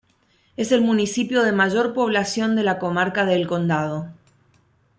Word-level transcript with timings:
Es 0.57 0.71
el 0.71 0.81
municipio 0.81 1.43
de 1.43 1.51
mayor 1.51 1.93
población 1.93 2.55
de 2.55 2.63
la 2.63 2.79
comarca 2.79 3.23
de 3.27 3.35
El 3.35 3.45
Condado. 3.45 4.09